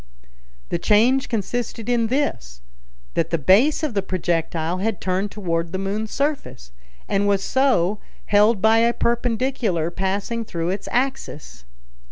[0.69, 2.61] The change consisted in this,
[3.13, 6.71] that the base of the projectile had turned toward the moon's surface,
[7.07, 11.65] and was so held by a perpendicular passing through its axis.